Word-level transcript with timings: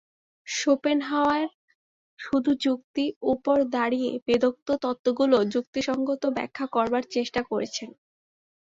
Schopenhauer 0.47 1.43
শুধু 2.19 2.51
যুক্তির 2.61 3.11
উপর 3.33 3.57
দাঁড়িয়ে 3.75 4.11
বেদোক্ত 4.27 4.67
তত্ত্বগুলির 4.83 5.49
যুক্তিসঙ্গত 5.53 6.23
ব্যাখ্যা 6.37 6.65
করবার 6.75 7.03
চেষ্টা 7.15 7.41
করেছেন। 7.43 7.89